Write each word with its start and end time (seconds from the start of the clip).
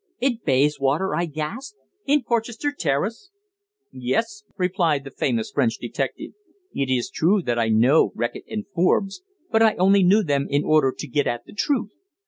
"In 0.19 0.39
Bayswater!" 0.43 1.13
I 1.13 1.25
gasped. 1.25 1.77
"In 2.07 2.23
Porchester 2.23 2.71
Terrace?" 2.75 3.29
"Yes," 3.91 4.45
replied 4.57 5.03
the 5.03 5.11
famous 5.11 5.51
French 5.51 5.77
detective. 5.77 6.31
"It 6.73 6.89
is 6.89 7.11
true 7.11 7.43
that 7.43 7.59
I 7.59 7.69
know 7.69 8.11
Reckitt 8.15 8.45
and 8.49 8.65
Forbes. 8.73 9.21
But 9.51 9.61
I 9.61 9.75
only 9.75 10.01
knew 10.01 10.23
them 10.23 10.47
in 10.49 10.63
order 10.65 10.91
to 10.91 11.07
get 11.07 11.27
at 11.27 11.45
the 11.45 11.53
truth. 11.53 11.91